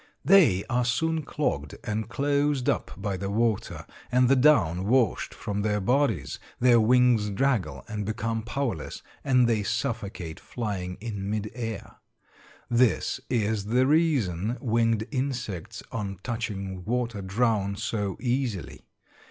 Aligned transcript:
They 0.25 0.65
are 0.65 0.83
soon 0.83 1.21
clogged 1.21 1.75
and 1.83 2.09
closed 2.09 2.67
up 2.67 2.89
by 2.99 3.17
the 3.17 3.29
water, 3.29 3.85
and 4.11 4.27
the 4.29 4.35
down 4.35 4.87
washed 4.87 5.31
from 5.31 5.61
their 5.61 5.79
bodies; 5.79 6.39
their 6.59 6.79
wings 6.79 7.29
draggle 7.29 7.85
and 7.87 8.03
become 8.03 8.41
powerless, 8.41 9.03
and 9.23 9.47
they 9.47 9.61
suffocate 9.61 10.39
flying 10.39 10.97
in 11.01 11.29
midair. 11.29 11.97
This 12.67 13.19
is 13.29 13.65
the 13.65 13.85
reason 13.85 14.57
winged 14.59 15.05
insects 15.11 15.83
on 15.91 16.17
touching 16.23 16.83
water 16.83 17.21
drown 17.21 17.75
so 17.75 18.17
easily. 18.19 18.87